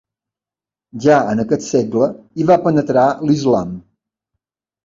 Ja 1.03 1.17
en 1.33 1.43
aquest 1.43 1.67
segle 1.67 2.07
hi 2.41 2.47
va 2.53 2.59
penetrar 2.65 3.07
l'islam. 3.29 3.77